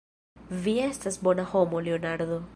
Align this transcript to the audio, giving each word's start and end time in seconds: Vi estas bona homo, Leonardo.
Vi 0.63 0.73
estas 0.85 1.21
bona 1.29 1.47
homo, 1.53 1.85
Leonardo. 1.91 2.45